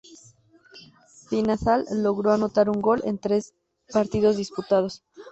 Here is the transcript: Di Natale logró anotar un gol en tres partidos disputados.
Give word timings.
Di 1.29 1.43
Natale 1.43 1.85
logró 1.91 2.31
anotar 2.31 2.71
un 2.71 2.81
gol 2.81 3.03
en 3.05 3.19
tres 3.19 3.53
partidos 3.93 4.35
disputados. 4.35 5.03